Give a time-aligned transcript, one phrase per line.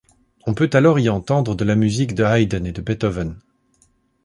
[0.47, 3.37] On peut alors y entendre de la musique de Haydn et de Beethoven.